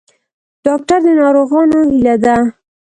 [0.65, 2.35] ډاکټر د ناروغانو هیله ده